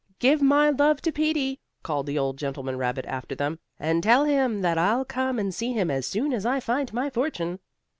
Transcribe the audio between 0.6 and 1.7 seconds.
love to Peetie!"